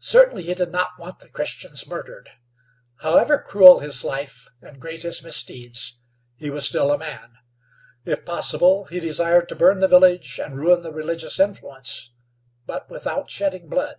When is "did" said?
0.52-0.70